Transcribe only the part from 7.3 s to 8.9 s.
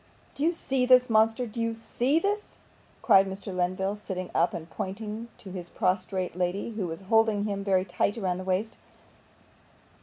him very tight round the waist.